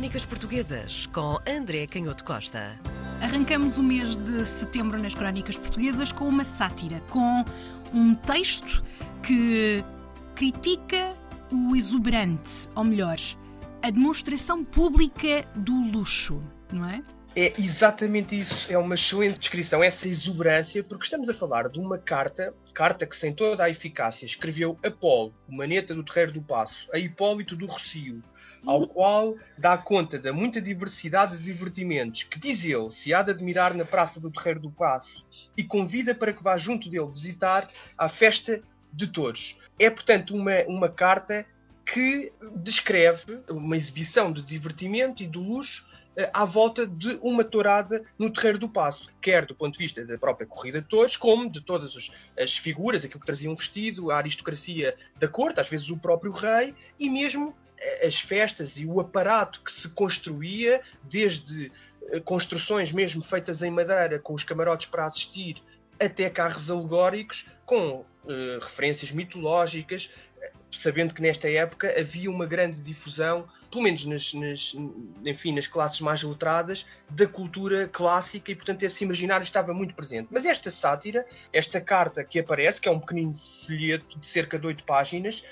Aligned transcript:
Crónicas 0.00 0.24
Portuguesas 0.24 1.06
com 1.08 1.38
André 1.46 1.86
Canhoto 1.86 2.24
Costa. 2.24 2.74
Arrancamos 3.20 3.76
o 3.76 3.82
mês 3.82 4.16
de 4.16 4.46
setembro 4.46 4.98
nas 4.98 5.14
Crónicas 5.14 5.58
Portuguesas 5.58 6.10
com 6.10 6.26
uma 6.26 6.42
sátira, 6.42 7.02
com 7.10 7.44
um 7.92 8.14
texto 8.14 8.82
que 9.22 9.84
critica 10.34 11.14
o 11.52 11.76
exuberante, 11.76 12.66
ou 12.74 12.82
melhor, 12.82 13.18
a 13.82 13.90
demonstração 13.90 14.64
pública 14.64 15.44
do 15.54 15.74
luxo, 15.92 16.42
não 16.72 16.88
é? 16.88 17.02
É 17.36 17.52
exatamente 17.60 18.40
isso, 18.40 18.72
é 18.72 18.78
uma 18.78 18.94
excelente 18.94 19.38
descrição, 19.38 19.84
essa 19.84 20.08
exuberância, 20.08 20.82
porque 20.82 21.04
estamos 21.04 21.28
a 21.28 21.34
falar 21.34 21.68
de 21.68 21.78
uma 21.78 21.98
carta, 21.98 22.54
carta 22.72 23.04
que 23.04 23.14
sem 23.14 23.34
toda 23.34 23.64
a 23.64 23.68
eficácia 23.68 24.24
escreveu 24.24 24.78
Apolo, 24.82 25.34
o 25.46 25.54
maneta 25.54 25.94
do 25.94 26.02
Terreiro 26.02 26.32
do 26.32 26.40
Passo, 26.40 26.88
a 26.90 26.98
Hipólito 26.98 27.54
do 27.54 27.66
Rocio, 27.66 28.22
ao 28.66 28.86
qual 28.86 29.36
dá 29.56 29.76
conta 29.76 30.18
da 30.18 30.32
muita 30.32 30.60
diversidade 30.60 31.38
de 31.38 31.44
divertimentos 31.44 32.24
que, 32.24 32.38
diz 32.38 32.64
ele, 32.64 32.90
se 32.90 33.14
há 33.14 33.22
de 33.22 33.30
admirar 33.30 33.74
na 33.74 33.84
Praça 33.84 34.20
do 34.20 34.30
Terreiro 34.30 34.60
do 34.60 34.70
Passo 34.70 35.24
e 35.56 35.64
convida 35.64 36.14
para 36.14 36.32
que 36.32 36.42
vá 36.42 36.56
junto 36.56 36.88
dele 36.88 37.10
visitar 37.12 37.68
a 37.96 38.08
festa 38.08 38.62
de 38.92 39.06
todos. 39.06 39.58
É, 39.78 39.88
portanto, 39.88 40.34
uma, 40.34 40.62
uma 40.66 40.88
carta 40.88 41.46
que 41.84 42.32
descreve 42.56 43.40
uma 43.48 43.76
exibição 43.76 44.32
de 44.32 44.42
divertimento 44.42 45.22
e 45.22 45.26
de 45.26 45.38
luxo 45.38 45.88
eh, 46.16 46.30
à 46.32 46.44
volta 46.44 46.86
de 46.86 47.18
uma 47.22 47.42
tourada 47.42 48.04
no 48.18 48.30
Terreiro 48.30 48.58
do 48.58 48.68
Passo, 48.68 49.08
quer 49.20 49.46
do 49.46 49.54
ponto 49.54 49.72
de 49.72 49.78
vista 49.78 50.04
da 50.04 50.18
própria 50.18 50.46
corrida 50.46 50.80
de 50.80 50.88
touros, 50.88 51.16
como 51.16 51.50
de 51.50 51.60
todas 51.60 52.10
as 52.38 52.56
figuras, 52.58 53.04
aquilo 53.04 53.20
que 53.20 53.26
traziam 53.26 53.54
vestido, 53.54 54.10
a 54.10 54.18
aristocracia 54.18 54.94
da 55.18 55.26
corte, 55.26 55.60
às 55.60 55.68
vezes 55.68 55.88
o 55.88 55.96
próprio 55.96 56.30
rei, 56.30 56.74
e 56.98 57.08
mesmo 57.08 57.56
as 58.02 58.18
festas 58.18 58.76
e 58.76 58.86
o 58.86 59.00
aparato 59.00 59.60
que 59.62 59.72
se 59.72 59.88
construía, 59.88 60.82
desde 61.02 61.72
eh, 62.10 62.20
construções 62.20 62.92
mesmo 62.92 63.22
feitas 63.22 63.62
em 63.62 63.70
madeira, 63.70 64.18
com 64.18 64.34
os 64.34 64.44
camarotes 64.44 64.88
para 64.88 65.06
assistir, 65.06 65.62
até 65.98 66.30
carros 66.30 66.70
alegóricos, 66.70 67.46
com 67.66 68.04
uh, 68.24 68.58
referências 68.60 69.12
mitológicas, 69.12 70.10
sabendo 70.72 71.12
que 71.12 71.20
nesta 71.20 71.48
época 71.50 71.94
havia 71.98 72.30
uma 72.30 72.46
grande 72.46 72.82
difusão, 72.82 73.46
pelo 73.70 73.84
menos 73.84 74.04
nas, 74.04 74.32
nas, 74.32 74.74
enfim, 75.24 75.54
nas 75.54 75.66
classes 75.66 76.00
mais 76.00 76.22
letradas, 76.22 76.86
da 77.08 77.26
cultura 77.26 77.88
clássica 77.88 78.50
e, 78.50 78.54
portanto, 78.54 78.82
esse 78.82 79.04
imaginário 79.04 79.44
estava 79.44 79.74
muito 79.74 79.94
presente. 79.94 80.28
Mas 80.30 80.46
esta 80.46 80.70
sátira, 80.70 81.26
esta 81.52 81.80
carta 81.80 82.24
que 82.24 82.38
aparece, 82.38 82.80
que 82.80 82.88
é 82.88 82.92
um 82.92 83.00
pequenino 83.00 83.34
folheto 83.34 84.18
de 84.18 84.26
cerca 84.26 84.58
de 84.58 84.66
oito 84.66 84.84
páginas, 84.84 85.44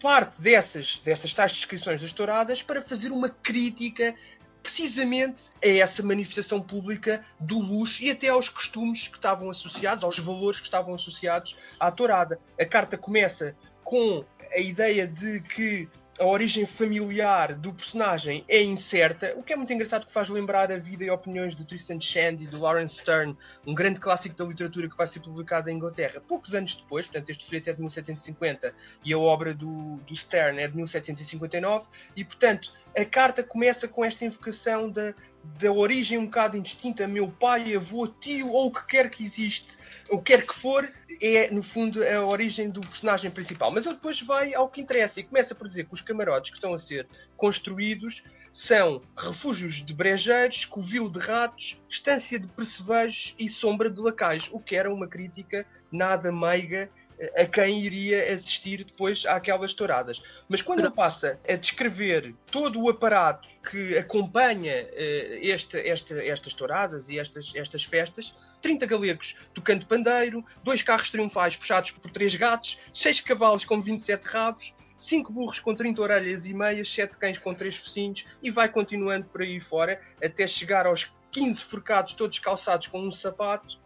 parte 0.00 0.40
dessas, 0.40 0.98
dessas 0.98 1.32
tais 1.32 1.52
descrições 1.52 2.00
das 2.00 2.12
touradas 2.12 2.62
para 2.62 2.82
fazer 2.82 3.10
uma 3.10 3.28
crítica 3.28 4.14
precisamente 4.62 5.44
a 5.62 5.68
essa 5.68 6.02
manifestação 6.02 6.60
pública 6.60 7.24
do 7.38 7.58
luxo 7.58 8.02
e 8.02 8.10
até 8.10 8.28
aos 8.28 8.48
costumes 8.48 9.06
que 9.06 9.16
estavam 9.16 9.48
associados, 9.48 10.02
aos 10.02 10.18
valores 10.18 10.58
que 10.58 10.66
estavam 10.66 10.94
associados 10.94 11.56
à 11.78 11.90
tourada. 11.90 12.40
A 12.60 12.64
carta 12.64 12.98
começa 12.98 13.56
com 13.84 14.24
a 14.52 14.58
ideia 14.58 15.06
de 15.06 15.40
que 15.40 15.88
a 16.18 16.24
origem 16.24 16.64
familiar 16.64 17.54
do 17.54 17.72
personagem 17.72 18.44
é 18.48 18.62
incerta, 18.62 19.34
o 19.36 19.42
que 19.42 19.52
é 19.52 19.56
muito 19.56 19.72
engraçado 19.72 20.06
que 20.06 20.12
faz 20.12 20.28
lembrar 20.28 20.72
a 20.72 20.78
vida 20.78 21.04
e 21.04 21.10
opiniões 21.10 21.54
de 21.54 21.66
Tristan 21.66 22.00
Shandy 22.00 22.44
e 22.44 22.46
de 22.46 22.56
Lawrence 22.56 23.00
Stern, 23.00 23.36
um 23.66 23.74
grande 23.74 24.00
clássico 24.00 24.34
da 24.34 24.44
literatura 24.44 24.88
que 24.88 24.96
vai 24.96 25.06
ser 25.06 25.20
publicado 25.20 25.68
em 25.68 25.76
Inglaterra 25.76 26.20
poucos 26.20 26.54
anos 26.54 26.74
depois, 26.74 27.06
portanto 27.06 27.30
este 27.30 27.44
folheto 27.44 27.70
é 27.70 27.72
de 27.74 27.80
1750 27.80 28.74
e 29.04 29.12
a 29.12 29.18
obra 29.18 29.52
do, 29.52 29.96
do 30.06 30.16
Stern 30.16 30.58
é 30.58 30.68
de 30.68 30.76
1759, 30.76 31.86
e 32.16 32.24
portanto 32.24 32.72
a 32.96 33.04
carta 33.04 33.42
começa 33.42 33.86
com 33.86 34.02
esta 34.02 34.24
invocação 34.24 34.90
da, 34.90 35.14
da 35.44 35.70
origem 35.70 36.18
um 36.18 36.24
bocado 36.24 36.56
indistinta, 36.56 37.06
meu 37.06 37.28
pai, 37.28 37.74
avô, 37.74 38.06
tio 38.06 38.50
ou 38.50 38.68
o 38.68 38.72
que 38.72 38.86
quer 38.86 39.10
que 39.10 39.22
existe, 39.22 39.76
o 40.08 40.18
que 40.18 40.32
quer 40.32 40.46
que 40.46 40.54
for, 40.54 40.90
é 41.20 41.50
no 41.50 41.62
fundo 41.62 42.02
a 42.02 42.24
origem 42.24 42.70
do 42.70 42.80
personagem 42.80 43.30
principal. 43.30 43.70
Mas 43.70 43.86
ele 43.86 43.94
depois 43.94 44.20
vai 44.20 44.54
ao 44.54 44.68
que 44.68 44.80
interessa 44.80 45.20
e 45.20 45.24
começa 45.24 45.54
por 45.54 45.68
dizer 45.68 45.86
que 45.86 45.94
os 45.94 46.00
camarotes 46.00 46.50
que 46.50 46.56
estão 46.56 46.74
a 46.74 46.78
ser 46.78 47.06
construídos 47.36 48.22
são 48.52 49.02
refúgios 49.16 49.84
de 49.84 49.92
brejeiros, 49.92 50.64
covil 50.64 51.10
de 51.10 51.18
ratos, 51.18 51.82
estância 51.88 52.38
de 52.38 52.48
percevejos 52.48 53.34
e 53.38 53.48
sombra 53.48 53.90
de 53.90 54.00
lacais, 54.00 54.48
o 54.50 54.58
que 54.58 54.74
era 54.74 54.92
uma 54.92 55.06
crítica 55.06 55.66
nada 55.92 56.32
meiga 56.32 56.90
a 57.36 57.44
quem 57.46 57.80
iria 57.80 58.32
assistir 58.32 58.84
depois 58.84 59.24
àquelas 59.26 59.72
touradas. 59.72 60.22
Mas 60.48 60.62
quando 60.62 60.80
ele 60.80 60.90
passa 60.90 61.38
a 61.48 61.54
descrever 61.54 62.34
todo 62.50 62.80
o 62.80 62.88
aparato 62.88 63.48
que 63.68 63.96
acompanha 63.98 64.84
uh, 64.84 65.38
este, 65.40 65.78
este, 65.78 66.14
estas 66.28 66.52
touradas 66.52 67.08
e 67.10 67.18
estas, 67.18 67.52
estas 67.54 67.84
festas, 67.84 68.34
30 68.62 68.86
galegos 68.86 69.36
tocando 69.54 69.86
pandeiro, 69.86 70.44
dois 70.62 70.82
carros 70.82 71.10
triunfais 71.10 71.56
puxados 71.56 71.90
por 71.90 72.10
três 72.10 72.34
gatos, 72.36 72.78
seis 72.92 73.20
cavalos 73.20 73.64
com 73.64 73.80
27 73.80 74.24
rabos, 74.26 74.74
cinco 74.96 75.32
burros 75.32 75.58
com 75.58 75.74
30 75.74 76.00
orelhas 76.00 76.46
e 76.46 76.54
meias, 76.54 76.92
sete 76.92 77.16
cães 77.16 77.38
com 77.38 77.54
três 77.54 77.76
focinhos 77.76 78.26
e 78.42 78.50
vai 78.50 78.68
continuando 78.68 79.26
por 79.26 79.42
aí 79.42 79.60
fora 79.60 80.00
até 80.22 80.46
chegar 80.46 80.86
aos 80.86 81.12
15 81.32 81.64
forcados 81.64 82.14
todos 82.14 82.38
calçados 82.38 82.86
com 82.86 83.00
um 83.00 83.12
sapato 83.12 83.78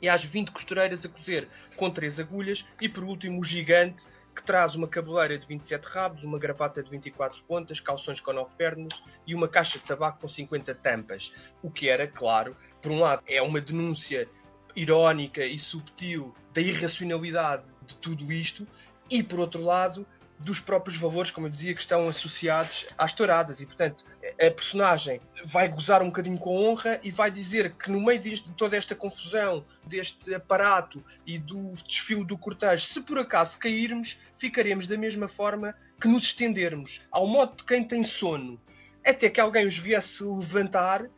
e 0.00 0.08
às 0.08 0.24
20 0.24 0.50
costureiras 0.50 1.04
a 1.04 1.08
cozer 1.08 1.48
com 1.76 1.90
3 1.90 2.20
agulhas 2.20 2.66
e 2.80 2.88
por 2.88 3.04
último 3.04 3.40
o 3.40 3.44
gigante 3.44 4.06
que 4.34 4.42
traz 4.44 4.76
uma 4.76 4.86
cabeleira 4.86 5.36
de 5.36 5.44
27 5.46 5.84
rabos, 5.86 6.22
uma 6.22 6.38
gravata 6.38 6.80
de 6.80 6.88
24 6.88 7.42
pontas, 7.42 7.80
calções 7.80 8.20
com 8.20 8.32
9 8.32 8.54
pernas 8.56 9.02
e 9.26 9.34
uma 9.34 9.48
caixa 9.48 9.80
de 9.80 9.84
tabaco 9.84 10.20
com 10.20 10.28
50 10.28 10.76
tampas. 10.76 11.34
O 11.60 11.68
que 11.68 11.88
era, 11.88 12.06
claro, 12.06 12.56
por 12.80 12.92
um 12.92 13.00
lado 13.00 13.22
é 13.26 13.42
uma 13.42 13.60
denúncia 13.60 14.28
irónica 14.76 15.44
e 15.44 15.58
subtil 15.58 16.32
da 16.54 16.60
irracionalidade 16.60 17.64
de 17.84 17.96
tudo 17.96 18.32
isto 18.32 18.64
e 19.10 19.24
por 19.24 19.40
outro 19.40 19.60
lado 19.64 20.06
dos 20.38 20.60
próprios 20.60 20.96
valores, 20.96 21.32
como 21.32 21.48
eu 21.48 21.50
dizia, 21.50 21.74
que 21.74 21.80
estão 21.80 22.08
associados 22.08 22.86
às 22.96 23.12
touradas. 23.12 23.60
E, 23.60 23.66
portanto, 23.66 24.04
a 24.40 24.50
personagem 24.50 25.20
vai 25.44 25.68
gozar 25.68 26.00
um 26.00 26.06
bocadinho 26.06 26.38
com 26.38 26.56
honra 26.56 27.00
e 27.02 27.10
vai 27.10 27.30
dizer 27.30 27.74
que 27.74 27.90
no 27.90 28.00
meio 28.00 28.20
de 28.20 28.40
toda 28.52 28.76
esta 28.76 28.94
confusão, 28.94 29.64
deste 29.84 30.32
aparato 30.32 31.04
e 31.26 31.38
do 31.38 31.72
desfile 31.86 32.24
do 32.24 32.38
cortejo, 32.38 32.86
se 32.86 33.00
por 33.00 33.18
acaso 33.18 33.58
cairmos, 33.58 34.18
ficaremos 34.36 34.86
da 34.86 34.96
mesma 34.96 35.26
forma 35.26 35.74
que 36.00 36.06
nos 36.06 36.24
estendermos, 36.24 37.00
ao 37.10 37.26
modo 37.26 37.56
de 37.56 37.64
quem 37.64 37.82
tem 37.82 38.04
sono, 38.04 38.60
até 39.04 39.28
que 39.28 39.40
alguém 39.40 39.66
os 39.66 39.76
viesse 39.76 40.22
levantar 40.22 41.08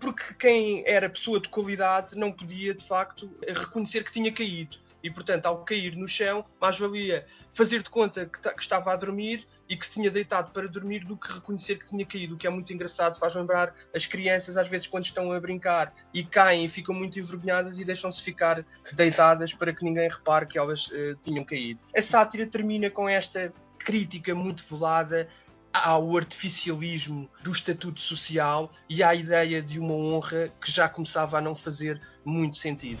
porque 0.00 0.34
quem 0.34 0.82
era 0.86 1.08
pessoa 1.08 1.38
de 1.38 1.48
qualidade 1.48 2.16
não 2.16 2.32
podia 2.32 2.72
de 2.74 2.84
facto 2.84 3.30
reconhecer 3.46 4.02
que 4.04 4.12
tinha 4.12 4.32
caído 4.32 4.78
e, 5.02 5.10
portanto, 5.10 5.46
ao 5.46 5.64
cair 5.64 5.96
no 5.96 6.06
chão, 6.06 6.44
mais 6.60 6.78
valia 6.78 7.26
fazer 7.52 7.82
de 7.82 7.90
conta 7.90 8.26
que, 8.26 8.38
que, 8.40 8.62
estava 8.62 8.92
a 8.92 8.96
dormir 8.96 9.46
e 9.68 9.76
que 9.76 9.86
se 9.86 9.92
tinha 9.92 10.10
deitado 10.10 10.50
para 10.52 10.68
dormir 10.68 11.04
do 11.04 11.16
que 11.16 11.32
reconhecer 11.32 11.76
que 11.78 11.86
tinha 11.86 12.04
caído, 12.04 12.34
o 12.34 12.38
que 12.38 12.46
é 12.46 12.50
muito 12.50 12.72
engraçado, 12.72 13.18
faz 13.18 13.34
lembrar 13.34 13.74
as 13.94 14.06
crianças, 14.06 14.56
às 14.56 14.68
vezes, 14.68 14.86
quando 14.86 15.04
estão 15.04 15.32
a 15.32 15.40
brincar 15.40 15.94
e 16.14 16.24
caem 16.24 16.64
e 16.64 16.68
ficam 16.68 16.94
muito 16.94 17.18
envergonhadas 17.18 17.78
e 17.78 17.84
deixam-se 17.84 18.22
ficar 18.22 18.64
deitadas 18.92 19.52
para 19.52 19.72
que 19.72 19.84
ninguém 19.84 20.08
repare 20.08 20.46
que 20.46 20.58
elas 20.58 20.88
uh, 20.88 21.16
tinham 21.22 21.44
caído. 21.44 21.82
A 21.96 22.02
sátira 22.02 22.46
termina 22.46 22.90
com 22.90 23.08
esta 23.08 23.52
crítica 23.78 24.34
muito 24.34 24.64
velada 24.68 25.28
ao 25.72 26.16
artificialismo 26.16 27.28
do 27.42 27.50
estatuto 27.50 28.00
social 28.00 28.70
e 28.88 29.02
à 29.02 29.14
ideia 29.14 29.62
de 29.62 29.78
uma 29.78 29.94
honra 29.94 30.52
que 30.60 30.70
já 30.70 30.88
começava 30.88 31.38
a 31.38 31.40
não 31.40 31.54
fazer 31.54 32.00
muito 32.24 32.58
sentido. 32.58 33.00